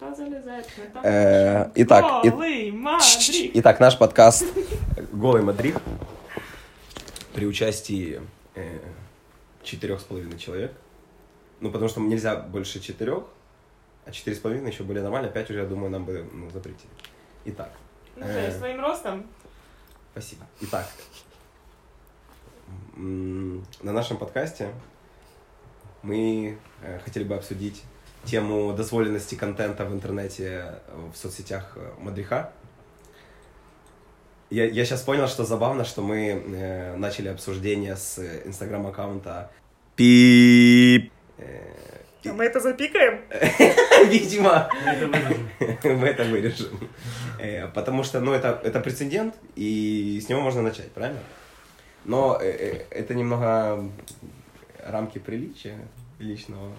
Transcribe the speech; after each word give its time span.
Кто 0.00 0.14
залезает? 0.14 0.66
Там 0.94 1.02
Э, 1.04 1.70
итак, 1.74 2.24
и- 2.24 2.30
Голый 2.30 2.70
Мадрид. 2.70 3.50
Итак, 3.56 3.80
наш 3.80 3.98
подкаст 3.98 4.46
«Голый 5.12 5.42
Мадрид» 5.42 5.76
при 7.34 7.44
участии 7.44 8.18
четырех 9.62 10.00
с 10.00 10.04
половиной 10.04 10.38
человек. 10.38 10.72
Ну, 11.60 11.70
потому 11.70 11.90
что 11.90 12.00
нельзя 12.00 12.34
больше 12.34 12.80
четырех, 12.80 13.24
а 14.06 14.10
четыре 14.10 14.36
с 14.36 14.38
половиной 14.38 14.70
еще 14.70 14.84
более 14.84 15.02
нормально, 15.02 15.28
пять 15.28 15.50
уже, 15.50 15.58
я 15.60 15.66
думаю, 15.66 15.90
нам 15.90 16.06
бы 16.06 16.26
ну, 16.32 16.48
запретили. 16.48 16.88
Итак, 17.44 17.70
Ну 18.16 18.22
что, 18.24 18.32
Э. 18.38 18.58
своим 18.58 18.80
ростом? 18.80 19.26
спасибо. 20.12 20.46
Итак, 20.62 20.88
на 22.96 23.92
нашем 23.92 24.16
подкасте 24.16 24.70
мы 26.02 26.56
э, 26.82 26.98
хотели 27.00 27.24
бы 27.24 27.34
обсудить 27.34 27.82
тему 28.24 28.72
дозволенности 28.72 29.34
контента 29.34 29.84
в 29.84 29.92
интернете, 29.92 30.44
э, 30.44 31.10
в 31.12 31.16
соцсетях 31.16 31.72
э, 31.76 31.90
Мадриха. 31.98 32.52
Я, 34.50 34.64
я 34.66 34.84
сейчас 34.84 35.02
понял, 35.02 35.28
что 35.28 35.44
забавно, 35.44 35.84
что 35.84 36.02
мы 36.02 36.30
э, 36.30 36.96
начали 36.96 37.28
обсуждение 37.28 37.96
с 37.96 38.18
э, 38.18 38.42
инстаграм-аккаунта 38.46 39.50
Пип. 39.94 41.12
Э, 41.38 41.60
А 42.26 42.32
мы 42.32 42.44
это 42.44 42.60
запикаем? 42.60 43.20
Видимо, 44.10 44.68
мы 45.84 46.06
это 46.08 46.24
вырежем. 46.24 46.88
Потому 47.74 48.02
что, 48.02 48.20
ну, 48.20 48.32
это, 48.32 48.60
это 48.64 48.80
прецедент, 48.80 49.34
и 49.56 50.20
с 50.22 50.28
него 50.28 50.40
можно 50.40 50.62
начать, 50.62 50.90
правильно? 50.92 51.20
Но 52.04 52.36
это 52.36 53.14
немного 53.14 53.88
рамки 54.84 55.18
приличия 55.18 55.78
личного. 56.18 56.72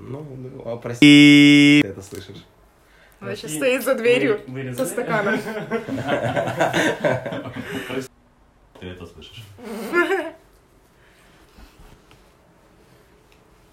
Ну, 0.00 0.24
ну, 0.36 0.62
а 0.64 0.76
прости. 0.76 1.80
Ты 1.82 1.88
это 1.88 2.02
слышишь. 2.02 2.44
Она 3.20 3.34
сейчас 3.34 3.50
И 3.50 3.56
стоит 3.56 3.82
за 3.84 3.94
дверью 3.96 4.40
вы- 4.46 4.72
со 4.74 4.86
стаканом. 4.86 5.40
Ты 8.80 8.86
это 8.86 9.06
слышишь. 9.06 9.42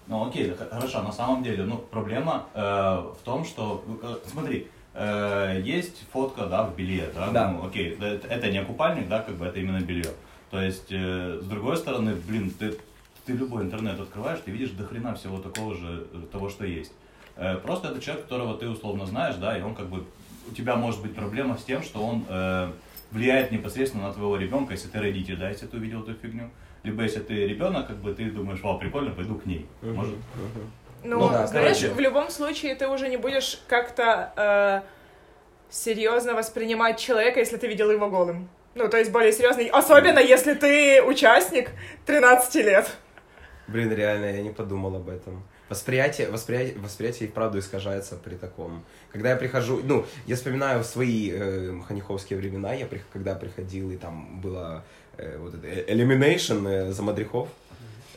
Ну 0.08 0.28
окей, 0.28 0.52
хорошо, 0.70 1.02
на 1.02 1.12
самом 1.12 1.42
деле, 1.42 1.64
ну, 1.64 1.78
проблема 1.78 2.46
э, 2.54 2.60
в 2.60 3.18
том, 3.24 3.44
что, 3.44 3.84
э, 4.02 4.16
смотри, 4.30 4.68
э, 4.94 5.60
есть 5.64 6.04
фотка, 6.12 6.46
да, 6.46 6.62
в 6.64 6.76
белье, 6.76 7.10
да, 7.12 7.30
Да. 7.32 7.50
ну, 7.50 7.66
окей, 7.66 7.96
это, 8.00 8.28
это 8.28 8.48
не 8.50 8.64
купальник, 8.64 9.08
да, 9.08 9.20
как 9.22 9.34
бы 9.34 9.46
это 9.46 9.58
именно 9.58 9.80
белье. 9.80 10.06
То 10.52 10.62
есть, 10.62 10.86
э, 10.92 11.40
с 11.42 11.44
другой 11.46 11.76
стороны, 11.76 12.14
блин, 12.14 12.50
ты, 12.50 12.78
ты 13.26 13.32
любой 13.32 13.64
интернет 13.64 13.98
открываешь, 14.00 14.38
ты 14.44 14.50
видишь 14.50 14.70
дохрена 14.70 15.14
всего 15.14 15.38
такого 15.38 15.74
же, 15.74 16.06
э, 16.12 16.22
того, 16.30 16.48
что 16.48 16.64
есть. 16.64 16.92
Э, 17.36 17.56
просто 17.56 17.88
это 17.88 18.00
человек, 18.00 18.24
которого 18.24 18.56
ты 18.56 18.68
условно 18.68 19.04
знаешь, 19.06 19.34
да, 19.36 19.58
и 19.58 19.62
он 19.62 19.74
как 19.74 19.86
бы, 19.86 20.04
у 20.48 20.54
тебя 20.54 20.76
может 20.76 21.02
быть 21.02 21.14
проблема 21.14 21.58
с 21.58 21.64
тем, 21.64 21.82
что 21.82 22.00
он 22.00 22.24
э, 22.28 22.70
влияет 23.10 23.50
непосредственно 23.50 24.08
на 24.08 24.12
твоего 24.12 24.36
ребенка, 24.36 24.72
если 24.72 24.88
ты 24.88 25.00
родитель, 25.00 25.36
да, 25.36 25.48
если 25.48 25.66
ты 25.66 25.76
увидел 25.76 26.02
эту 26.02 26.14
фигню. 26.14 26.50
Либо 26.84 27.02
если 27.02 27.18
ты 27.18 27.34
ребенок, 27.46 27.88
как 27.88 27.96
бы 27.96 28.14
ты 28.14 28.30
думаешь, 28.30 28.60
вау, 28.62 28.78
прикольно, 28.78 29.10
пойду 29.10 29.34
к 29.34 29.44
ней. 29.44 29.66
Может. 29.82 30.14
Ну, 31.02 31.18
Ну 31.18 31.28
да, 31.30 31.46
знаешь, 31.48 31.78
короче. 31.78 31.94
в 31.94 32.00
любом 32.00 32.30
случае 32.30 32.76
ты 32.76 32.86
уже 32.86 33.08
не 33.08 33.16
будешь 33.16 33.60
как-то 33.66 34.32
э, 34.36 34.82
серьезно 35.68 36.34
воспринимать 36.34 37.00
человека, 37.00 37.40
если 37.40 37.56
ты 37.56 37.66
видел 37.66 37.90
его 37.90 38.08
голым. 38.08 38.48
Ну, 38.76 38.88
то 38.88 38.98
есть 38.98 39.10
более 39.10 39.32
серьезный. 39.32 39.66
Особенно, 39.66 40.18
если 40.20 40.54
ты 40.54 41.02
участник 41.02 41.70
13 42.04 42.54
лет. 42.56 42.90
Блин, 43.68 43.92
реально, 43.92 44.26
я 44.26 44.42
не 44.42 44.50
подумал 44.50 44.94
об 44.96 45.08
этом. 45.08 45.42
Восприятие, 45.68 46.30
восприятие, 46.30 46.78
восприятие 46.78 47.28
и 47.28 47.32
вправду 47.32 47.58
искажается 47.58 48.14
при 48.16 48.36
таком. 48.36 48.84
Когда 49.10 49.30
я 49.30 49.36
прихожу, 49.36 49.80
ну, 49.82 50.06
я 50.26 50.36
вспоминаю 50.36 50.84
свои 50.84 51.30
э, 51.32 51.80
ханиховские 51.86 52.38
времена, 52.38 52.72
я, 52.72 52.88
когда 53.12 53.34
приходил, 53.34 53.90
и 53.90 53.96
там 53.96 54.40
было 54.40 54.84
э, 55.16 55.36
вот 55.38 55.54
это 55.54 55.66
э, 55.66 55.92
elimination 55.92 56.68
э, 56.68 56.92
за 56.92 57.02
мадрихов, 57.02 57.48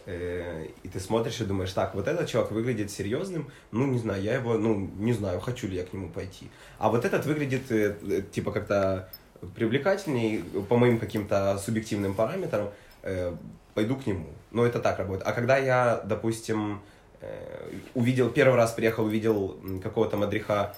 э, 0.05 0.67
и 0.83 0.87
ты 0.87 0.99
смотришь 0.99 1.41
и 1.41 1.45
думаешь, 1.45 1.73
так, 1.73 1.95
вот 1.95 2.07
этот 2.07 2.29
чувак 2.29 2.51
выглядит 2.51 2.91
серьезным, 2.91 3.49
ну, 3.71 3.87
не 3.87 3.97
знаю, 3.97 4.21
я 4.21 4.35
его, 4.35 4.55
ну, 4.59 4.75
не 4.99 5.13
знаю, 5.13 5.39
хочу 5.39 5.67
ли 5.67 5.77
я 5.77 5.83
к 5.83 5.93
нему 5.93 6.09
пойти. 6.09 6.49
А 6.77 6.89
вот 6.89 7.03
этот 7.03 7.25
выглядит, 7.25 7.71
э, 7.71 7.95
э, 8.07 8.21
типа, 8.31 8.51
как-то 8.51 9.09
привлекательней 9.55 10.43
по 10.67 10.77
моим 10.77 10.99
каким-то 10.99 11.57
субъективным 11.57 12.13
параметрам, 12.13 12.69
э, 13.01 13.35
пойду 13.79 13.95
к 13.95 14.05
нему. 14.05 14.25
Но 14.51 14.65
это 14.65 14.79
так 14.79 14.99
работает. 14.99 15.25
А 15.25 15.31
когда 15.31 15.57
я, 15.57 16.01
допустим, 16.03 16.81
э, 17.21 17.71
увидел, 17.93 18.29
первый 18.29 18.55
раз 18.55 18.73
приехал, 18.73 19.05
увидел 19.05 19.55
какого-то 19.81 20.17
мадриха 20.17 20.75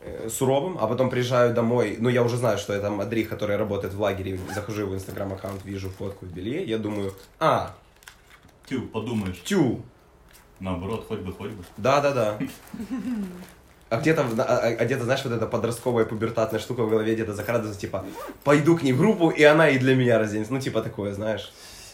э, 0.00 0.28
суровым, 0.28 0.76
а 0.78 0.86
потом 0.86 1.08
приезжаю 1.08 1.54
домой, 1.54 1.96
ну, 1.98 2.10
я 2.10 2.22
уже 2.22 2.36
знаю, 2.36 2.58
что 2.58 2.74
это 2.74 2.90
мадрих, 2.90 3.30
который 3.30 3.56
работает 3.56 3.94
в 3.94 4.00
лагере, 4.00 4.38
захожу 4.54 4.86
в 4.86 4.94
инстаграм-аккаунт, 4.94 5.64
вижу 5.64 5.88
фотку 5.88 6.26
в 6.26 6.28
белье, 6.28 6.62
я 6.64 6.76
думаю, 6.76 7.14
а, 7.38 7.74
тю, 8.68 8.82
подумаешь, 8.82 9.40
тю, 9.42 9.80
наоборот, 10.60 11.06
хоть 11.08 11.20
бы, 11.20 11.32
хоть 11.32 11.52
бы. 11.52 11.64
да-да-да. 11.78 12.38
А 13.90 13.96
где-то, 13.96 14.22
а, 14.38 14.58
а 14.78 14.84
где-то, 14.84 15.02
знаешь, 15.02 15.24
вот 15.24 15.32
эта 15.32 15.46
подростковая 15.48 16.04
пубертатная 16.04 16.60
штука 16.60 16.84
в 16.84 16.90
голове 16.90 17.14
где-то 17.14 17.34
закрадывается, 17.34 17.80
типа, 17.80 18.04
пойду 18.44 18.76
к 18.76 18.84
ней 18.84 18.92
в 18.92 18.98
группу, 18.98 19.30
и 19.30 19.42
она 19.42 19.68
и 19.68 19.78
для 19.78 19.96
меня 19.96 20.16
разденется. 20.20 20.52
Ну, 20.52 20.60
типа 20.60 20.80
такое, 20.80 21.12
знаешь. 21.12 21.52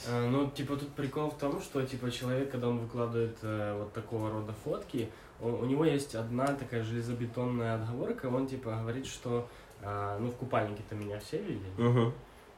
А, 0.08 0.28
Ну, 0.28 0.50
типа, 0.50 0.76
тут 0.76 0.92
прикол 0.94 1.30
в 1.30 1.38
том, 1.38 1.60
что, 1.60 1.82
типа, 1.82 2.10
человек, 2.10 2.50
когда 2.50 2.68
он 2.68 2.78
выкладывает 2.78 3.36
э, 3.42 3.74
вот 3.78 3.92
такого 3.92 4.30
рода 4.30 4.52
фотки, 4.64 5.08
он- 5.42 5.54
у 5.54 5.64
него 5.66 5.84
есть 5.84 6.14
одна 6.14 6.46
такая 6.46 6.82
железобетонная 6.82 7.74
отговорка, 7.74 8.26
он, 8.26 8.46
типа, 8.46 8.70
говорит, 8.82 9.06
что, 9.06 9.48
а, 9.82 10.16
ну, 10.18 10.28
в 10.30 10.36
купальнике-то 10.36 10.94
меня 10.94 11.18
все 11.18 11.38
видели, 11.38 11.70
Мгм. 11.78 12.12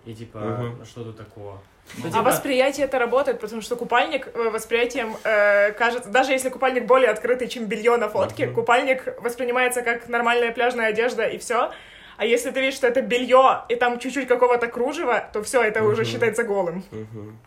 и, 0.04 0.14
типа, 0.14 0.38
Мгм. 0.38 0.78
«А 0.82 0.84
что 0.84 1.04
тут 1.04 1.16
такого? 1.16 1.52
Ну, 1.96 2.02
Ну, 2.02 2.08
А 2.08 2.10
типа, 2.10 2.22
восприятие 2.24 2.84
это 2.84 2.98
работает, 2.98 3.40
потому 3.40 3.62
что 3.62 3.74
купальник 3.74 4.28
э, 4.34 4.50
восприятием 4.50 5.16
э, 5.24 5.72
кажется, 5.72 6.10
даже 6.10 6.32
если 6.32 6.50
купальник 6.50 6.84
более 6.86 7.08
открытый, 7.08 7.48
чем 7.48 7.64
белье 7.64 7.96
на 7.96 8.10
фотке, 8.10 8.46
Мгм. 8.46 8.54
купальник 8.56 9.18
воспринимается 9.22 9.80
как 9.80 10.06
нормальная 10.08 10.52
пляжная 10.52 10.88
одежда 10.88 11.24
и 11.26 11.38
все. 11.38 11.70
А 12.18 12.24
если 12.26 12.50
ты 12.50 12.60
видишь, 12.60 12.74
что 12.74 12.86
это 12.88 13.00
белье 13.00 13.62
и 13.68 13.76
там 13.76 13.98
чуть-чуть 13.98 14.28
какого-то 14.28 14.66
кружева, 14.66 15.20
то 15.32 15.42
все, 15.42 15.62
это 15.62 15.82
уже 15.84 16.02
Мгм. 16.02 16.10
считается 16.10 16.42
голым. 16.44 16.82
Мгм. 16.90 17.38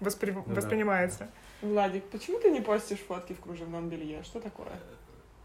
Воспри- 0.00 0.32
Ну 0.32 0.44
да. 0.46 0.54
Воспринимается. 0.54 1.28
Владик, 1.60 2.04
почему 2.04 2.38
ты 2.38 2.50
не 2.52 2.60
постишь 2.60 3.00
фотки 3.00 3.32
в 3.34 3.40
кружевном 3.40 3.88
белье? 3.88 4.22
Что 4.22 4.40
такое? 4.40 4.68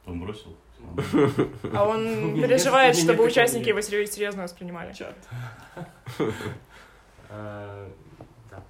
Потом 0.06 0.22
бросил. 0.22 0.56
А 1.74 1.88
он 1.88 2.04
Нет, 2.36 2.48
переживает, 2.48 2.96
чтобы 2.96 3.24
участники 3.24 3.70
его 3.70 3.80
серьез- 3.82 4.12
серьезно 4.12 4.44
воспринимали. 4.44 4.94
Чат. 4.94 5.16
А, 7.30 7.88
да. 8.52 8.64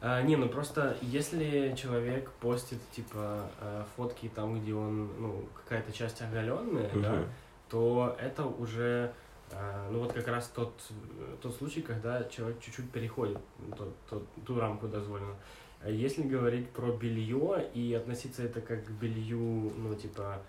А, 0.00 0.22
не, 0.22 0.36
ну 0.36 0.48
просто 0.48 0.96
если 1.02 1.74
человек 1.76 2.30
постит 2.40 2.78
типа 2.92 3.50
э, 3.60 3.82
фотки 3.96 4.30
там, 4.32 4.60
где 4.60 4.72
он, 4.72 5.10
ну, 5.18 5.44
какая-то 5.64 5.90
часть 5.92 6.22
оголенная, 6.22 6.90
да. 6.94 7.24
То 7.68 8.16
это 8.20 8.44
уже, 8.46 9.12
а, 9.52 9.88
ну 9.90 10.00
вот 10.00 10.12
как 10.12 10.26
раз 10.28 10.48
тот, 10.48 10.74
э, 10.90 11.36
тот 11.42 11.54
случай, 11.54 11.82
когда 11.82 12.24
человек 12.24 12.60
чуть-чуть 12.60 12.90
переходит 12.90 13.38
тот- 13.76 13.96
тот- 14.08 14.26
ту 14.46 14.58
рамку 14.58 14.88
дозволено. 14.88 15.36
А 15.80 15.90
Если 15.90 16.22
говорить 16.22 16.70
про 16.70 16.90
белье 16.90 17.70
и 17.72 17.94
относиться 17.94 18.42
это 18.42 18.60
как 18.60 18.84
к 18.84 18.90
белью, 18.90 19.38
ну 19.76 19.94
типа, 19.94 20.42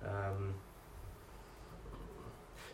эм, 0.00 0.54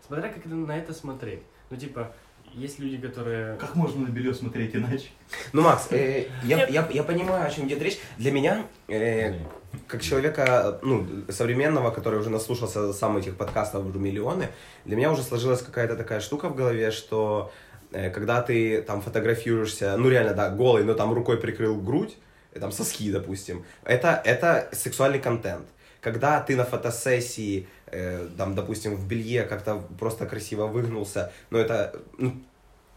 смотря 0.06 0.28
как 0.28 0.44
на 0.44 0.76
это 0.76 0.92
смотреть. 0.92 1.42
Ну 1.70 1.76
типа, 1.76 2.12
есть 2.54 2.78
люди, 2.78 2.98
которые... 2.98 3.56
Как 3.56 3.74
можно 3.74 4.06
на 4.06 4.10
белье 4.10 4.34
смотреть 4.34 4.74
иначе? 4.74 5.08
Ну, 5.52 5.62
Макс, 5.62 5.86
э, 5.90 6.26
я, 6.44 6.66
я, 6.66 6.88
я 6.90 7.02
понимаю, 7.02 7.46
о 7.46 7.50
чем 7.50 7.66
идет 7.66 7.82
речь. 7.82 7.98
Для 8.18 8.32
меня, 8.32 8.66
э, 8.88 9.34
как 9.86 10.02
человека, 10.02 10.78
ну, 10.82 11.06
современного, 11.28 11.90
который 11.90 12.20
уже 12.20 12.30
наслушался 12.30 12.92
сам 12.92 13.16
этих 13.16 13.36
подкастов 13.36 13.86
уже 13.86 13.98
миллионы, 13.98 14.48
для 14.84 14.96
меня 14.96 15.10
уже 15.12 15.22
сложилась 15.22 15.62
какая-то 15.62 15.96
такая 15.96 16.20
штука 16.20 16.48
в 16.48 16.54
голове, 16.54 16.90
что 16.90 17.52
э, 17.92 18.10
когда 18.10 18.42
ты 18.42 18.82
там 18.82 19.00
фотографируешься, 19.00 19.96
ну, 19.96 20.08
реально, 20.08 20.34
да, 20.34 20.50
голый, 20.50 20.84
но 20.84 20.94
там 20.94 21.12
рукой 21.12 21.38
прикрыл 21.38 21.80
грудь, 21.80 22.16
э, 22.52 22.60
там 22.60 22.72
соски, 22.72 23.10
допустим, 23.10 23.64
это, 23.84 24.20
это 24.24 24.68
сексуальный 24.72 25.20
контент. 25.20 25.66
Когда 26.00 26.40
ты 26.40 26.56
на 26.56 26.64
фотосессии, 26.64 27.68
э, 27.86 28.28
там, 28.36 28.54
допустим, 28.54 28.96
в 28.96 29.06
белье 29.06 29.44
как-то 29.44 29.84
просто 29.98 30.26
красиво 30.26 30.66
выгнулся, 30.66 31.32
но 31.50 31.58
это, 31.58 31.94
ну, 32.18 32.42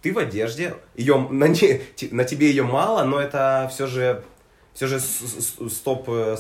ты 0.06 0.14
в 0.14 0.20
одежде, 0.20 0.76
ее, 0.96 1.18
на, 1.32 1.48
не- 1.48 1.82
на 2.12 2.24
тебе 2.26 2.50
ее 2.50 2.62
мало, 2.62 3.04
но 3.06 3.20
это 3.20 3.68
все 3.74 3.88
же, 3.88 4.24
все 4.76 4.86
же 4.86 5.00
с- 5.00 5.56
с- 5.58 5.70
стоп 5.74 6.08
э, 6.10 6.38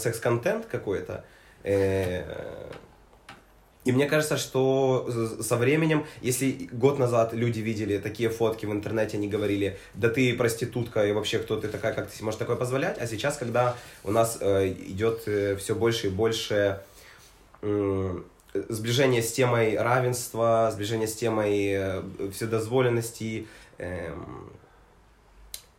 какой-то. 0.69 1.25
Э, 1.63 2.23
И 3.85 3.91
мне 3.91 4.05
кажется, 4.07 4.37
что 4.37 5.09
со 5.41 5.55
временем, 5.57 6.05
если 6.21 6.69
год 6.71 6.99
назад 6.99 7.33
люди 7.33 7.59
видели 7.61 7.97
такие 7.99 8.29
фотки 8.29 8.67
в 8.67 8.71
интернете, 8.71 9.17
они 9.17 9.27
говорили, 9.27 9.77
да 9.95 10.09
ты 10.09 10.33
проститутка, 10.37 11.05
и 11.07 11.11
вообще 11.11 11.39
кто 11.39 11.55
ты 11.55 11.67
такая, 11.67 11.93
как 11.93 12.09
ты 12.11 12.23
можешь 12.23 12.39
такое 12.39 12.55
позволять, 12.55 12.97
а 13.01 13.07
сейчас, 13.07 13.37
когда 13.37 13.75
у 14.03 14.11
нас 14.11 14.37
э, 14.41 14.67
идет 14.89 15.21
все 15.59 15.73
больше 15.73 16.07
и 16.07 16.09
больше 16.11 16.79
сближение 18.69 19.21
с 19.21 19.31
темой 19.31 19.77
равенства, 19.77 20.69
сближение 20.73 21.07
с 21.07 21.15
темой 21.15 21.67
э, 21.73 22.01
вседозволенности, 22.31 23.47
эм, 23.77 24.51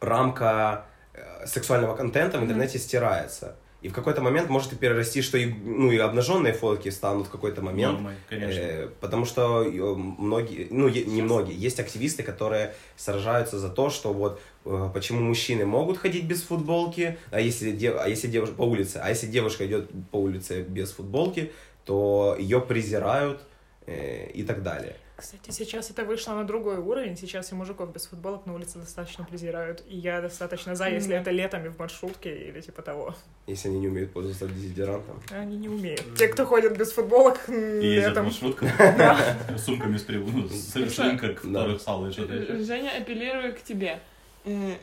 рамка 0.01 0.85
э, 1.15 1.47
сексуального 1.47 1.95
контента 1.97 2.39
в 2.39 2.43
интернете 2.43 2.79
стирается. 2.79 3.57
И 3.83 3.89
в 3.89 3.93
какой-то 3.93 4.21
момент 4.23 4.49
может 4.49 4.73
и 4.73 4.77
перерасти, 4.77 5.23
что 5.23 5.39
и, 5.39 5.47
ну, 5.47 5.93
и 5.93 5.99
обнаженные 5.99 6.53
фотки 6.55 6.89
станут 6.89 7.29
в 7.29 7.31
какой-то 7.31 7.63
момент. 7.63 7.93
Нормой, 7.93 8.15
конечно. 8.29 8.59
Э, 8.61 8.89
потому 9.01 9.27
что 9.27 9.63
э, 9.63 9.69
многие, 9.95 10.67
ну, 10.71 10.89
е- 10.89 11.05
не 11.05 11.23
многие, 11.23 11.55
есть 11.55 11.79
активисты, 11.79 12.23
которые 12.23 12.75
сражаются 12.97 13.59
за 13.59 13.69
то, 13.69 13.91
что 13.91 14.13
вот 14.13 14.41
э, 14.65 14.91
почему 14.93 15.21
мужчины 15.21 15.67
могут 15.67 15.99
ходить 15.99 16.25
без 16.25 16.43
футболки, 16.43 17.19
а 17.31 17.41
если, 17.41 17.71
дев- 17.71 17.97
а 18.01 18.09
если 18.09 18.29
девушка 18.29 18.57
по 18.57 18.63
улице, 18.63 18.99
а 19.03 19.11
если 19.11 19.27
девушка 19.27 19.67
идет 19.67 19.89
по 20.11 20.17
улице 20.17 20.63
без 20.63 20.91
футболки, 20.91 21.53
то 21.87 22.37
ее 22.39 22.61
презирают 22.61 23.41
э, 23.87 24.29
и 24.31 24.43
так 24.43 24.63
далее. 24.63 24.97
Кстати, 25.17 25.51
сейчас 25.51 25.89
это 25.91 26.05
вышло 26.05 26.35
на 26.35 26.45
другой 26.45 26.77
уровень. 26.77 27.17
Сейчас 27.17 27.51
и 27.51 27.55
мужиков 27.55 27.91
без 27.91 28.05
футболок 28.07 28.45
на 28.45 28.53
улице 28.55 28.79
достаточно 28.79 29.25
презирают. 29.25 29.83
И 29.89 29.97
я 29.97 30.21
достаточно 30.21 30.75
за, 30.75 30.91
если 30.91 31.13
Мгм. 31.15 31.23
это 31.23 31.31
летом 31.31 31.65
и 31.65 31.69
в 31.71 31.79
маршрутке 31.79 32.37
или 32.49 32.61
типа 32.61 32.83
того. 32.83 33.15
Если 33.47 33.69
они 33.71 33.79
не 33.79 33.89
умеют 33.89 34.13
пользоваться 34.13 34.47
дезодорантом. 34.47 35.23
Они 35.31 35.57
не 35.57 35.71
умеют. 35.71 36.03
Те, 36.19 36.29
кто 36.29 36.45
ходят 36.45 36.77
без 36.77 36.93
футболок 36.93 37.49
И 37.49 37.53
ездят 37.87 38.11
летом. 38.11 38.25
маршрутками, 38.27 38.71
с 39.57 39.65
сумками 39.65 39.97
с 39.97 40.03
прив- 40.05 40.51
с 40.53 40.73
с 40.75 40.99
рынка, 40.99 41.29
в 41.43 41.51
Да. 41.51 41.61
которых 41.61 41.81
сало 41.81 42.09
и 42.09 42.13
что-то 42.13 42.35
еще. 42.35 42.59
Женя, 42.63 42.91
апеллирую 43.01 43.55
к 43.55 43.63
тебе. 43.63 44.01
Э, 44.45 44.75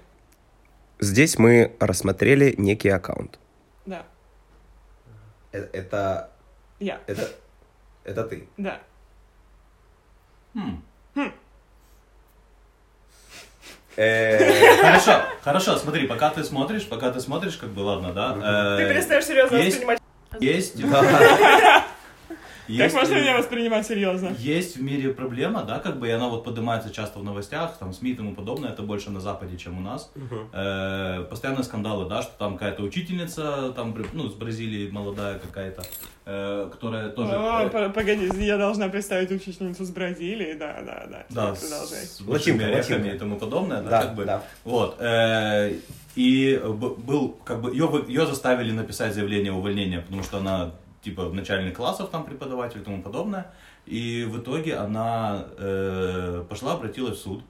Здесь 0.99 1.37
мы 1.37 1.75
рассмотрели 1.79 2.55
некий 2.57 2.89
аккаунт. 2.89 3.37
Да, 3.85 4.03
Э- 5.51 5.67
Это, 5.73 6.31
я, 6.79 6.99
это, 7.07 7.29
это 8.03 8.23
ты. 8.23 8.47
да. 8.57 8.79
Хм. 10.53 10.83
Э, 13.95 14.77
Хорошо, 14.81 15.21
хорошо, 15.43 15.75
смотри, 15.77 16.07
пока 16.07 16.31
ты 16.31 16.43
смотришь, 16.43 16.87
пока 16.87 17.11
ты 17.11 17.19
смотришь, 17.19 17.57
как 17.57 17.69
бы, 17.69 17.81
ладно, 17.81 18.11
да? 18.11 18.33
Ты 18.77 18.83
э, 18.83 18.89
перестаешь 18.89 19.25
серьезно 19.25 19.57
воспринимать. 19.57 19.99
Есть, 20.39 20.81
Как 22.67 22.75
есть, 22.75 22.95
можно 22.95 23.15
меня 23.15 23.37
воспринимать 23.37 23.85
серьезно? 23.85 24.35
есть 24.39 24.77
в 24.77 24.81
мире 24.81 25.13
проблема, 25.13 25.63
да, 25.63 25.79
как 25.79 25.99
бы, 25.99 26.07
и 26.07 26.11
она 26.11 26.27
вот 26.29 26.43
поднимается 26.45 26.91
часто 26.91 27.19
в 27.19 27.23
новостях, 27.23 27.77
там, 27.77 27.91
СМИ 27.93 28.11
и 28.11 28.15
тому 28.15 28.35
подобное, 28.35 28.69
это 28.69 28.81
больше 28.83 29.09
на 29.11 29.19
Западе, 29.19 29.57
чем 29.57 29.77
у 29.77 29.81
нас. 29.81 30.11
Мгм. 30.15 30.49
Э, 30.53 31.25
постоянно 31.29 31.63
скандалы, 31.63 32.07
да, 32.07 32.21
что 32.21 32.31
там 32.37 32.53
какая-то 32.53 32.83
учительница, 32.83 33.71
там, 33.75 33.95
ну, 34.13 34.29
с 34.29 34.33
Бразилии 34.33 34.89
молодая 34.89 35.39
какая-то, 35.39 35.83
э, 36.25 36.69
которая 36.71 37.09
тоже... 37.09 37.33
О, 37.33 37.63
э, 37.65 37.69
по- 37.69 37.89
погоди, 37.89 38.29
я 38.45 38.57
должна 38.57 38.87
представить 38.87 39.31
учительницу 39.31 39.83
с 39.85 39.89
Бразилии, 39.91 40.53
да, 40.53 40.81
да, 40.85 41.05
да. 41.09 41.25
да, 41.29 41.55
с 41.55 42.21
большими 42.21 42.63
Латинка, 42.63 42.65
орехами 42.65 43.09
и 43.15 43.17
тому 43.17 43.35
подобное, 43.37 43.81
да, 43.81 43.89
Да, 43.89 44.01
как 44.03 44.15
бы. 44.15 44.25
да. 44.25 44.43
Вот. 44.63 44.95
э, 44.99 45.73
И 46.15 46.61
был, 46.63 47.35
как 47.43 47.59
бы, 47.61 47.71
ее, 47.71 47.89
ее 48.07 48.25
заставили 48.27 48.71
написать 48.71 49.13
заявление 49.15 49.51
о 49.51 49.55
увольнении, 49.55 49.97
потому 49.97 50.21
что 50.23 50.37
она, 50.37 50.71
типа, 51.03 51.29
начальник 51.29 51.75
классов, 51.75 52.09
там, 52.09 52.23
преподаватель 52.25 52.79
и 52.81 52.83
тому 52.83 53.01
подобное. 53.03 53.51
И 53.85 54.25
в 54.29 54.39
итоге 54.39 54.75
она 54.75 55.45
э, 55.57 56.43
пошла, 56.49 56.73
обратилась 56.73 57.17
в 57.17 57.21
суд. 57.21 57.43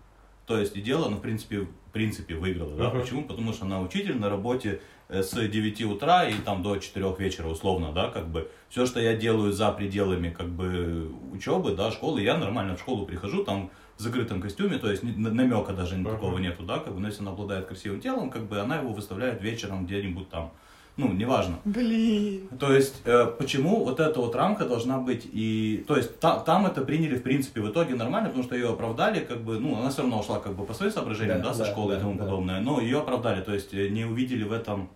То 0.45 0.57
есть, 0.57 0.75
и 0.75 0.81
дело, 0.81 1.07
она, 1.07 1.17
в 1.17 1.21
принципе, 1.21 1.59
в 1.61 1.91
принципе 1.94 2.35
выиграла, 2.35 2.75
да? 2.75 2.89
Мгм. 2.89 3.01
Почему? 3.01 3.23
Потому 3.23 3.53
что 3.53 3.65
она 3.65 3.79
учитель 3.79 4.17
на 4.17 4.29
работе 4.29 4.81
э, 5.07 5.21
с 5.23 5.31
9 5.33 5.81
утра 5.85 6.25
и 6.27 6.33
там 6.33 6.63
до 6.63 6.77
4 6.77 7.15
вечера, 7.19 7.47
условно, 7.47 7.91
да, 7.94 8.09
как 8.09 8.27
бы. 8.27 8.50
Все, 8.69 8.85
что 8.85 9.00
я 9.00 9.15
делаю 9.15 9.53
за 9.53 9.71
пределами, 9.71 10.31
как 10.31 10.50
бы, 10.50 11.11
учебы, 11.31 11.75
да, 11.75 11.91
школы, 11.91 12.21
я 12.21 12.38
нормально 12.38 12.75
в 12.75 12.79
школу 12.79 13.05
прихожу, 13.05 13.44
там, 13.44 13.69
в 13.97 14.01
закрытом 14.01 14.41
костюме, 14.41 14.79
то 14.79 14.89
есть 14.89 15.03
намека 15.03 15.71
даже 15.73 15.95
Мгм. 15.95 16.05
такого 16.11 16.39
нету, 16.39 16.63
да, 16.63 16.79
как 16.79 16.95
бы, 16.95 17.00
но 17.00 17.07
если 17.07 17.21
она 17.21 17.31
обладает 17.31 17.67
красивым 17.67 18.01
телом, 18.01 18.31
как 18.31 18.47
бы, 18.47 18.59
она 18.59 18.77
его 18.77 18.91
выставляет 18.91 19.41
вечером 19.41 19.85
где-нибудь 19.85 20.29
там, 20.29 20.51
ну, 20.98 21.12
неважно. 21.12 21.56
Блин. 21.66 22.48
То 22.60 22.72
есть, 22.74 23.01
э, 23.06 23.25
почему 23.38 23.84
вот 23.84 24.00
эта 24.00 24.19
вот 24.19 24.36
рамка 24.36 24.66
должна 24.66 25.00
быть 25.00 25.28
и... 25.34 25.84
То 25.88 25.98
есть, 25.98 26.19
та- 26.19 26.40
там 26.40 26.66
это 26.66 26.81
приняли, 26.86 27.16
в 27.18 27.24
принципе, 27.24 27.62
в 27.62 27.69
итоге 27.72 27.95
нормально, 27.95 28.30
потому 28.30 28.44
что 28.44 28.56
ее 28.56 28.69
оправдали, 28.69 29.19
как 29.19 29.42
бы, 29.42 29.60
ну, 29.60 29.75
она 29.80 29.90
все 29.90 30.01
равно 30.01 30.19
ушла, 30.19 30.40
как 30.40 30.54
бы, 30.54 30.66
по 30.66 30.74
своим 30.74 30.92
соображениям, 30.92 31.40
Да, 31.42 31.48
да, 31.50 31.54
со 31.54 31.60
да, 31.60 31.66
школы 31.72 31.94
да, 31.94 31.98
и 31.98 32.01
тому 32.01 32.13
да. 32.16 32.24
подобное, 32.24 32.62
но 32.62 32.80
ее 32.80 33.00
оправдали, 33.00 33.42
то 33.42 33.54
есть, 33.54 33.74
э, 33.74 33.90
не 33.90 34.06
увидели 34.06 34.44
в 34.44 34.51
этом 34.51 34.90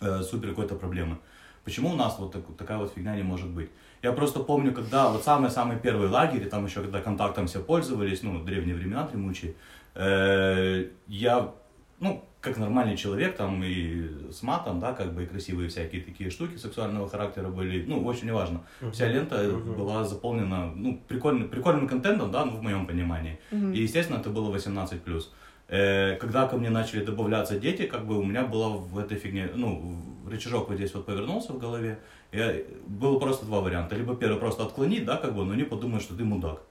э, 0.00 0.22
супер 0.22 0.48
какой-то 0.50 0.74
проблемы. 0.74 1.16
Почему 1.64 1.90
у 1.90 1.96
нас 1.96 2.16
вот 2.18 2.32
так- 2.32 2.56
такая 2.58 2.76
вот 2.78 2.92
фигня 2.94 3.14
не 3.16 3.22
может 3.22 3.48
быть? 3.48 3.70
Я 4.02 4.12
просто 4.12 4.40
помню, 4.40 4.72
когда 4.72 5.08
вот 5.10 5.22
самый-самый 5.24 5.78
первый 5.78 6.08
лагерь, 6.08 6.48
там 6.48 6.66
еще 6.66 6.80
когда 6.80 7.00
контактом 7.00 7.46
все 7.46 7.60
пользовались, 7.60 8.22
ну, 8.24 8.42
древние 8.44 8.74
времена 8.74 9.06
дремучие, 9.06 9.54
э, 9.94 10.86
я, 11.06 11.52
ну, 12.00 12.24
как 12.42 12.58
нормальный 12.58 12.96
человек, 12.96 13.36
там 13.36 13.62
и 13.62 14.30
с 14.32 14.42
матом, 14.42 14.80
да, 14.80 14.92
как 14.92 15.14
бы 15.14 15.22
и 15.22 15.26
красивые 15.26 15.68
всякие 15.68 16.02
такие 16.02 16.28
штуки 16.28 16.56
сексуального 16.56 17.08
характера 17.08 17.48
были, 17.48 17.84
ну, 17.86 18.04
очень 18.04 18.26
неважно. 18.26 18.60
Вся 18.92 19.06
лента 19.06 19.36
Мгм. 19.36 19.74
была 19.74 20.04
заполнена, 20.04 20.72
ну, 20.74 21.00
прикольным, 21.08 21.48
прикольным 21.48 21.86
контентом, 21.86 22.32
да, 22.32 22.44
ну, 22.44 22.56
в 22.56 22.62
моем 22.62 22.86
понимании. 22.86 23.38
Мгм. 23.52 23.72
И, 23.72 23.78
естественно, 23.82 24.18
это 24.18 24.28
было 24.30 24.50
18+. 24.50 25.30
Э, 25.68 26.16
Когда 26.16 26.48
ко 26.48 26.56
мне 26.56 26.68
начали 26.70 27.04
добавляться 27.04 27.58
дети, 27.60 27.86
как 27.86 28.06
бы 28.06 28.18
у 28.18 28.24
меня 28.24 28.42
было 28.42 28.68
в 28.70 28.98
этой 28.98 29.16
фигне, 29.16 29.48
ну, 29.54 30.02
рычажок 30.28 30.68
вот 30.68 30.74
здесь 30.76 30.94
вот 30.94 31.06
повернулся 31.06 31.52
в 31.52 31.58
голове. 31.58 31.98
Я, 32.32 32.54
было 32.88 33.20
просто 33.20 33.46
два 33.46 33.60
варианта. 33.60 33.94
Либо 33.94 34.16
первый 34.16 34.38
просто 34.40 34.64
отклонить, 34.64 35.04
да, 35.04 35.16
как 35.16 35.32
бы, 35.34 35.44
но 35.44 35.52
они 35.52 35.62
подумают, 35.62 36.02
что 36.02 36.14
ты 36.16 36.24
мудак. 36.24 36.62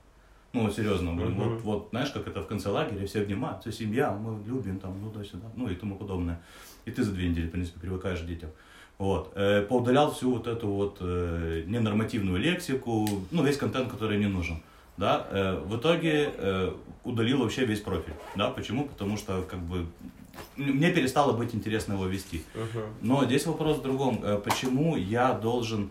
Ну, 0.53 0.63
вот 0.63 0.75
серьезно, 0.75 1.13
блин, 1.13 1.35
вот, 1.35 1.61
вот, 1.61 1.87
знаешь, 1.91 2.09
как 2.11 2.27
это 2.27 2.41
в 2.41 2.47
конце 2.47 2.69
лагеря, 2.69 3.05
все 3.07 3.21
обнимают, 3.21 3.61
все 3.61 3.71
семья, 3.71 4.11
мы 4.11 4.37
любим, 4.45 4.79
там, 4.79 4.99
ну, 5.01 5.09
да-сюда, 5.09 5.47
ну, 5.55 5.69
и 5.69 5.75
тому 5.75 5.95
подобное. 5.95 6.41
И 6.85 6.91
ты 6.91 7.03
за 7.03 7.11
две 7.11 7.29
недели, 7.29 7.47
в 7.47 7.51
принципе, 7.51 7.79
привыкаешь 7.79 8.19
к 8.19 8.25
детям. 8.25 8.49
Вот. 8.97 9.31
Э, 9.35 9.61
поудалял 9.61 10.11
всю 10.11 10.31
вот 10.31 10.47
эту 10.47 10.67
вот 10.67 10.97
э, 10.99 11.63
ненормативную 11.67 12.37
лексику, 12.37 13.07
ну, 13.31 13.43
весь 13.43 13.57
контент, 13.57 13.89
который 13.89 14.17
не 14.19 14.27
нужен. 14.27 14.61
Да, 14.97 15.25
Э, 15.31 15.57
в 15.59 15.77
итоге 15.77 16.31
э, 16.37 16.73
удалил 17.05 17.39
вообще 17.39 17.65
весь 17.65 17.79
профиль. 17.79 18.13
Да, 18.35 18.49
почему? 18.49 18.85
Потому 18.85 19.17
что, 19.17 19.41
как 19.43 19.59
бы, 19.59 19.85
мне 20.57 20.91
перестало 20.91 21.31
быть 21.31 21.55
интересно 21.55 21.93
его 21.93 22.05
вести. 22.07 22.43
Но 23.01 23.25
здесь 23.25 23.45
вопрос 23.45 23.77
в 23.77 23.81
другом. 23.81 24.19
Э, 24.23 24.37
Почему 24.37 24.97
я 24.97 25.33
должен 25.33 25.89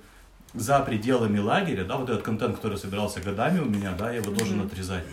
за 0.54 0.80
пределами 0.80 1.38
лагеря, 1.38 1.84
да, 1.84 1.96
вот 1.96 2.10
этот 2.10 2.22
контент, 2.22 2.56
который 2.56 2.78
собирался 2.78 3.20
годами 3.20 3.60
у 3.60 3.66
меня, 3.66 3.92
да, 3.98 4.10
я 4.10 4.18
его 4.18 4.32
должен 4.32 4.60
отрезать. 4.60 5.04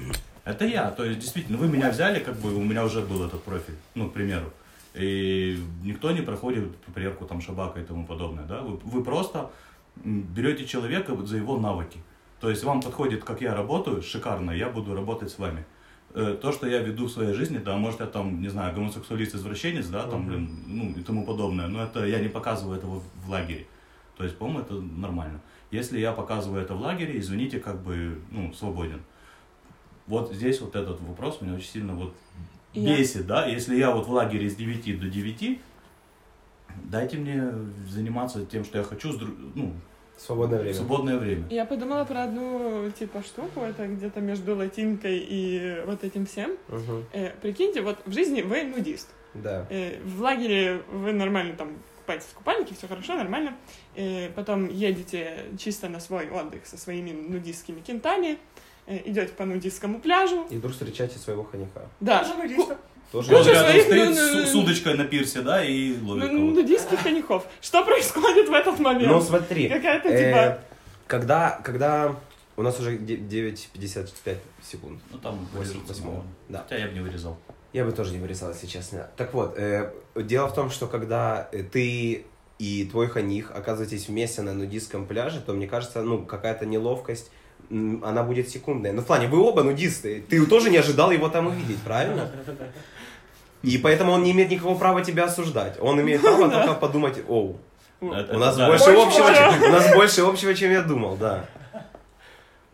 Это 0.45 0.65
я. 0.65 0.89
То 0.91 1.03
есть, 1.03 1.19
действительно, 1.19 1.57
вы 1.57 1.67
меня 1.67 1.91
взяли, 1.91 2.19
как 2.19 2.37
бы 2.37 2.55
у 2.55 2.63
меня 2.63 2.85
уже 2.85 3.01
был 3.01 3.25
этот 3.25 3.43
профиль, 3.43 3.75
ну, 3.95 4.09
к 4.09 4.13
примеру. 4.13 4.51
И 4.93 5.59
никто 5.83 6.11
не 6.11 6.21
проходит 6.21 6.75
проверку 6.93 7.25
там 7.25 7.41
шабака 7.41 7.79
и 7.79 7.83
тому 7.83 8.05
подобное, 8.05 8.45
да. 8.45 8.61
Вы, 8.61 8.77
вы 8.77 9.03
просто 9.03 9.51
берете 10.03 10.65
человека 10.65 11.13
вот 11.13 11.27
за 11.27 11.37
его 11.37 11.57
навыки. 11.57 11.99
То 12.39 12.49
есть 12.49 12.63
вам 12.63 12.81
подходит, 12.81 13.23
как 13.23 13.41
я 13.41 13.53
работаю, 13.53 14.01
шикарно, 14.01 14.51
я 14.51 14.69
буду 14.69 14.95
работать 14.95 15.31
с 15.31 15.39
вами. 15.39 15.65
Э, 16.13 16.37
То, 16.41 16.51
что 16.51 16.67
я 16.67 16.79
веду 16.79 17.05
в 17.05 17.11
своей 17.11 17.33
жизни, 17.33 17.57
да, 17.57 17.75
может, 17.77 17.99
я 17.99 18.05
там, 18.05 18.41
не 18.41 18.49
знаю, 18.49 18.73
гомосексуалист, 18.73 19.35
извращенец, 19.35 19.87
да, 19.87 20.03
там, 20.03 20.27
блин, 20.27 20.63
ну, 20.67 20.93
и 20.97 21.03
тому 21.03 21.25
подобное, 21.25 21.67
но 21.67 21.83
это 21.83 22.05
я 22.05 22.19
не 22.19 22.29
показываю 22.29 22.77
этого 22.77 23.01
в 23.25 23.29
лагере. 23.29 23.65
То 24.17 24.23
есть, 24.23 24.37
по-моему, 24.37 24.61
это 24.61 24.73
нормально. 24.73 25.39
Если 25.71 25.99
я 25.99 26.11
показываю 26.11 26.61
это 26.63 26.73
в 26.73 26.81
лагере, 26.81 27.19
извините, 27.19 27.59
как 27.59 27.81
бы, 27.83 28.19
ну, 28.31 28.51
свободен. 28.53 29.01
Вот 30.07 30.33
здесь 30.33 30.59
вот 30.61 30.75
этот 30.75 30.99
вопрос 31.01 31.41
меня 31.41 31.53
очень 31.53 31.67
сильно 31.67 31.93
вот 31.93 32.15
Я- 32.73 32.97
бесит, 32.97 33.27
да, 33.27 33.45
если 33.45 33.75
я 33.75 33.91
вот 33.91 34.07
в 34.07 34.11
лагере 34.11 34.49
с 34.49 34.55
9 34.55 34.99
до 34.99 35.07
9, 35.07 35.59
дайте 36.85 37.17
мне 37.17 37.51
заниматься 37.89 38.45
тем, 38.45 38.63
что 38.63 38.77
я 38.79 38.83
хочу, 38.83 39.11
с 39.11 39.17
дру- 39.21 39.51
ну, 39.55 39.73
Свободное 40.17 40.59
время. 40.59 40.73
свободное 40.75 41.17
время. 41.17 41.45
Я 41.51 41.65
подумала 41.65 42.03
про 42.05 42.23
одну, 42.23 42.89
типа, 42.97 43.21
штуку, 43.21 43.59
это 43.61 43.85
где-то 43.87 44.19
между 44.19 44.55
латинкой 44.55 45.19
и 45.19 45.83
вот 45.85 46.03
этим 46.03 46.25
всем. 46.25 46.57
Мгм. 46.69 47.05
Э, 47.13 47.31
прикиньте, 47.41 47.81
вот 47.81 47.97
в 48.05 48.11
жизни 48.13 48.41
вы 48.41 48.63
нудист. 48.63 49.09
Да. 49.35 49.67
Э, 49.69 50.01
в 50.03 50.21
лагере 50.21 50.81
вы 50.91 51.11
нормально 51.11 51.55
там 51.55 51.73
купаетесь 52.07 52.27
в 52.27 52.35
купальнике, 52.35 52.73
все 52.73 52.87
хорошо, 52.87 53.15
нормально. 53.15 53.57
Э, 53.95 54.29
потом 54.29 54.69
едете 54.69 55.45
чисто 55.59 55.89
на 55.89 55.99
свой 55.99 56.29
отдых 56.29 56.65
со 56.65 56.77
своими 56.77 57.11
нудистскими 57.11 57.81
кентами, 57.81 58.37
э, 58.85 59.01
идете 59.09 59.33
по 59.33 59.43
нудистскому 59.43 59.99
пляжу. 59.99 60.47
И 60.49 60.55
вдруг 60.55 60.71
встречаете 60.71 61.19
своего 61.19 61.43
ханька. 61.43 61.89
Да, 61.99 62.25
Тоже 63.11 63.29
Куча 63.29 63.51
рядом 63.51 63.71
своих, 63.71 63.83
стоит 63.83 64.09
ну, 64.09 64.45
с, 64.45 64.55
удочкой 64.55 64.97
на 64.97 65.05
пирсе, 65.05 65.41
да, 65.41 65.63
и 65.63 65.97
ловит 66.01 66.31
ну, 66.31 66.39
кого-то. 66.39 66.61
нудистских 66.61 67.03
коньяков. 67.03 67.45
Что 67.61 67.83
происходит 67.83 68.47
в 68.47 68.53
этот 68.53 68.79
момент? 68.79 69.07
Ну, 69.07 69.21
смотри. 69.21 69.67
Какая-то, 69.67 70.09
э, 70.09 70.27
типа... 70.27 70.63
Когда, 71.07 71.59
когда 71.63 72.15
у 72.57 72.61
нас 72.61 72.79
уже 72.79 72.97
де- 72.97 73.15
9.55 73.15 74.37
секунд. 74.61 75.01
Ну, 75.11 75.17
там 75.19 75.47
Восемь, 75.53 75.79
8 75.79 75.87
восьмого. 75.87 76.23
Да. 76.49 76.59
Хотя 76.63 76.77
я 76.77 76.87
бы 76.87 76.93
не 76.93 76.99
вырезал. 76.99 77.37
Я 77.77 77.85
бы 77.85 77.91
тоже 77.91 78.11
не 78.11 78.17
вырезал, 78.17 78.49
если 78.49 78.65
честно. 78.65 79.05
Так 79.17 79.35
вот, 79.35 79.53
э, 79.55 79.91
дело 80.15 80.47
в 80.47 80.55
том, 80.55 80.71
что 80.71 80.87
когда 80.87 81.47
э, 81.51 81.61
ты 81.61 82.25
и 82.57 82.85
твой 82.85 83.07
ханих 83.07 83.51
оказываетесь 83.51 84.07
вместе 84.07 84.41
на 84.41 84.55
нудистском 84.55 85.05
пляже, 85.05 85.41
то 85.41 85.53
мне 85.53 85.67
кажется, 85.67 86.01
ну, 86.01 86.25
какая-то 86.25 86.65
неловкость, 86.65 87.29
она 87.69 88.23
будет 88.23 88.49
секундная. 88.49 88.93
Ну, 88.93 89.03
в 89.03 89.05
плане, 89.05 89.27
вы 89.27 89.39
оба 89.39 89.61
нудисты, 89.61 90.23
ты 90.27 90.43
тоже 90.47 90.71
не 90.71 90.77
ожидал 90.77 91.11
его 91.11 91.29
там 91.29 91.45
увидеть, 91.45 91.77
правильно? 91.83 92.31
И 93.61 93.77
поэтому 93.77 94.13
он 94.13 94.23
не 94.23 94.31
имеет 94.31 94.49
никакого 94.49 94.75
права 94.75 95.03
тебя 95.03 95.25
осуждать. 95.25 95.77
Он 95.79 96.01
имеет 96.01 96.23
право 96.23 96.49
только 96.49 96.73
подумать, 96.73 97.19
оу, 97.27 97.59
Это- 98.01 98.35
у 98.35 98.39
нас 98.39 98.57
больше 98.57 98.89
общего, 98.89 99.67
у 99.67 99.71
нас 99.71 99.93
больше 99.93 100.21
общего, 100.21 100.55
чем 100.55 100.71
я 100.71 100.81
думал, 100.81 101.15
да. 101.15 101.45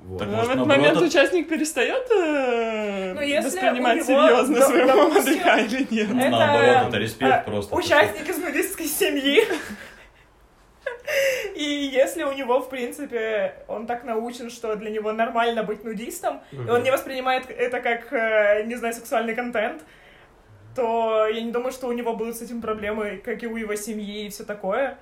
Вот. 0.03 0.19
Так, 0.19 0.27
Но 0.27 0.36
может, 0.36 0.50
в 0.50 0.53
этот 0.55 0.67
момент 0.67 0.98
от- 0.98 1.03
участник 1.03 1.48
перестает 1.48 2.05
э, 2.12 3.13
Ну, 3.13 3.22
если 3.22 3.48
воспринимать 3.48 3.95
него, 3.95 4.05
серьезно 4.05 4.60
да, 4.60 4.67
своего 4.67 4.88
допустим, 4.88 5.24
мудрика 5.24 5.55
или 5.57 5.88
нет. 5.89 6.07
Ну, 6.10 6.29
наоборот, 6.29 6.88
это 6.89 6.98
респект 6.98 7.31
а, 7.31 7.38
просто. 7.50 7.75
Участник 7.75 8.27
из 8.29 8.38
нудистской 8.38 8.88
семьи. 8.88 9.43
И 11.55 11.63
если 11.93 12.24
у 12.24 12.33
него, 12.33 12.60
в 12.60 12.69
принципе, 12.69 13.55
он 13.67 13.88
так 13.88 14.03
научен, 14.03 14.50
что 14.50 14.75
для 14.75 14.89
него 14.89 15.12
нормально 15.13 15.63
быть 15.63 15.83
нудистом, 15.83 16.41
и 16.51 16.69
он 16.69 16.83
не 16.83 16.91
воспринимает 16.91 17.50
это 17.50 17.79
как, 17.79 18.12
э, 18.12 18.63
не 18.65 18.75
знаю, 18.75 18.93
сексуальный 18.93 19.36
контент, 19.36 19.83
то 20.75 21.27
я 21.27 21.41
не 21.41 21.51
думаю, 21.51 21.72
что 21.72 21.88
у 21.88 21.91
него 21.91 22.13
будут 22.15 22.36
с 22.36 22.41
этим 22.41 22.62
проблемы, 22.62 23.22
как 23.24 23.43
и 23.43 23.48
у 23.48 23.55
его 23.55 23.75
семьи 23.75 24.25
и 24.25 24.29
все 24.29 24.43
такое. 24.43 24.98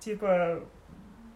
Типа, 0.00 0.60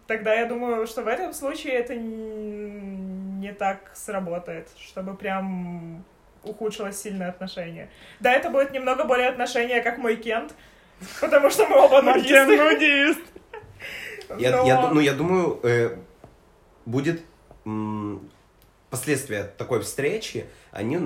тогда 0.07 0.33
я 0.33 0.45
думаю, 0.45 0.87
что 0.87 1.01
в 1.03 1.07
этом 1.07 1.33
случае 1.33 1.73
это 1.73 1.95
не 1.95 3.53
так 3.53 3.91
сработает, 3.93 4.67
чтобы 4.79 5.15
прям 5.15 6.03
ухудшилось 6.43 7.01
сильное 7.01 7.29
отношение. 7.29 7.89
Да, 8.19 8.31
это 8.33 8.49
будет 8.49 8.71
немного 8.71 9.03
более 9.05 9.29
отношение, 9.29 9.81
как 9.81 9.97
мой 9.97 10.15
Кент, 10.15 10.53
потому 11.21 11.49
что 11.49 11.65
мы 11.67 11.77
оба 11.77 12.01
нудисты. 12.01 12.45
нудист. 12.57 13.21
Я, 14.39 14.51
Но- 14.57 14.65
я 14.67 14.81
ду- 14.81 14.93
ну, 14.95 14.99
я 15.01 15.13
думаю, 15.13 15.59
э, 15.63 15.97
будет 16.87 17.21
м, 17.65 18.27
последствия 18.89 19.43
такой 19.43 19.81
встречи, 19.81 20.45
они 20.71 20.95
э, 20.95 20.99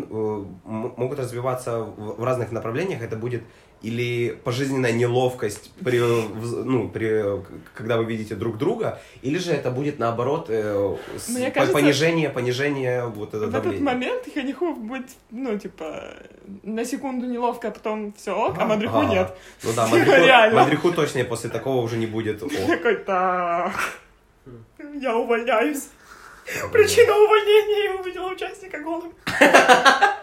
могут 0.64 1.20
развиваться 1.20 1.80
в, 1.80 2.22
в 2.22 2.24
разных 2.24 2.54
направлениях. 2.54 3.02
Это 3.02 3.18
будет 3.18 3.44
или 3.82 4.38
пожизненная 4.44 4.92
неловкость, 4.92 5.72
при, 5.84 6.00
ну, 6.00 6.90
при, 6.90 7.24
когда 7.74 7.96
вы 7.98 8.04
видите 8.06 8.36
друг 8.36 8.58
друга, 8.58 9.00
или 9.22 9.38
же 9.38 9.52
это 9.54 9.72
будет 9.72 10.00
наоборот 10.00 10.48
э, 10.50 10.98
с- 11.18 11.30
Мне 11.30 11.48
по- 11.48 11.54
кажется, 11.54 11.74
понижение, 11.74 12.30
понижение 12.30 13.06
вот 13.06 13.30
этого 13.30 13.46
В 13.46 13.50
этот 13.50 13.64
давления. 13.64 13.86
момент 13.86 14.24
Ханиху 14.34 14.74
будет, 14.76 15.08
ну, 15.32 15.58
типа, 15.58 16.04
на 16.64 16.84
секунду 16.84 17.26
неловко, 17.26 17.70
а 17.70 17.72
потом 17.72 18.14
все 18.18 18.32
ок, 18.36 18.56
а 18.58 18.64
Ага, 18.64 18.66
Мадриху 18.66 18.98
ага. 18.98 19.08
нет. 19.14 19.34
Ну 19.64 19.70
да, 19.74 19.88
Мадриху. 19.92 20.56
Мадриху 20.56 20.92
точно 20.92 21.24
после 21.24 21.50
такого 21.50 21.82
уже 21.82 21.96
не 21.98 22.06
будет. 22.08 22.44
О. 22.44 22.50
Такой, 22.50 22.96
так. 22.98 23.72
Я 25.02 25.16
увольняюсь. 25.16 25.88
Причина 26.74 27.16
увольнения 27.16 27.94
я 27.94 27.96
увидела 28.02 28.32
участника 28.34 28.80
голым. 28.80 29.14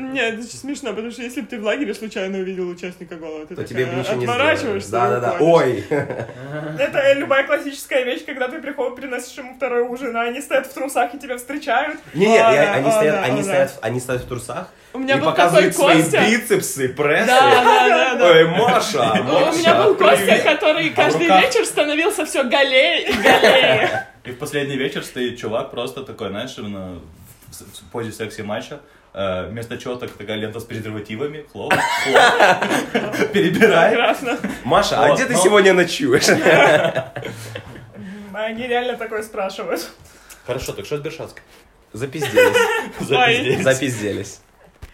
Нет, 0.00 0.34
это 0.40 0.56
смешно, 0.56 0.90
потому 0.90 1.10
что 1.10 1.22
если 1.22 1.40
бы 1.42 1.46
ты 1.46 1.58
в 1.60 1.64
лагере 1.64 1.92
случайно 1.94 2.38
увидел 2.38 2.68
участника 2.68 3.16
голого, 3.16 3.46
ты 3.46 3.54
То 3.54 3.64
тебе 3.64 3.86
бы 3.86 3.94
ничего 3.96 4.14
не 4.14 4.24
отворачиваешься. 4.24 4.90
Да, 4.90 5.10
да, 5.10 5.20
да. 5.20 5.36
Ой. 5.40 5.84
Это 6.78 7.12
любая 7.14 7.46
классическая 7.46 8.04
вещь, 8.04 8.24
когда 8.24 8.48
ты 8.48 8.60
приходишь, 8.60 8.96
приносишь 8.96 9.36
ему 9.38 9.54
второй 9.56 9.82
ужин, 9.82 10.16
а 10.16 10.22
они 10.22 10.40
стоят 10.40 10.66
в 10.66 10.74
трусах 10.74 11.14
и 11.14 11.18
тебя 11.18 11.36
встречают. 11.36 11.98
Не, 12.14 12.26
не, 12.26 12.38
О, 12.38 12.52
я- 12.52 12.64
да, 12.64 12.72
они 12.74 12.90
стоят, 12.90 13.24
они 13.24 13.42
стоят, 13.42 13.78
они 13.82 14.00
стоят 14.00 14.22
в 14.22 14.28
трусах 14.28 14.68
У 14.92 14.98
меня 14.98 15.14
и 15.16 15.20
был 15.20 15.26
такой 15.26 15.36
показывают 15.36 15.74
свои 15.76 16.02
Костя. 16.02 16.20
бицепсы, 16.22 16.88
прессы. 16.88 17.26
Да, 17.26 17.40
да, 17.64 17.88
да, 17.88 18.14
да. 18.16 18.26
Ой, 18.30 18.44
Маша, 18.48 19.12
У 19.20 19.22
Маша, 19.24 19.58
меня 19.58 19.82
был 19.82 19.94
Костя, 19.96 20.16
привет. 20.24 20.42
который 20.44 20.90
каждый 20.90 21.22
руках? 21.22 21.42
вечер 21.44 21.64
становился 21.66 22.24
все 22.26 22.42
галее 22.44 23.10
и 23.10 23.12
галее. 23.12 24.06
И 24.24 24.30
в 24.32 24.38
последний 24.38 24.76
вечер 24.76 25.02
стоит 25.04 25.38
чувак 25.38 25.70
просто 25.70 26.02
такой, 26.02 26.28
знаешь, 26.28 26.54
именно 26.58 27.00
в 27.50 27.90
позе 27.90 28.12
секси-матча. 28.12 28.80
Э, 29.12 29.46
Вместо 29.48 29.78
четок 29.78 30.10
такая 30.12 30.36
лента 30.36 30.60
с 30.60 30.64
презервативами, 30.64 31.44
хлоп, 31.52 31.72
хлоп, 31.72 33.28
перебирай. 33.32 34.16
Маша, 34.64 35.02
а 35.02 35.14
где 35.14 35.26
ты 35.26 35.34
сегодня 35.36 35.72
ночуешь? 35.72 36.28
Они 38.34 38.66
реально 38.66 38.96
такое 38.96 39.22
спрашивают. 39.22 39.88
Хорошо, 40.46 40.72
так 40.72 40.86
что 40.86 40.96
с 40.96 41.00
Бершатской? 41.00 41.42
Запизделись. 41.92 42.56
Запиздеть. 43.00 43.62
Запизделись. 43.62 44.40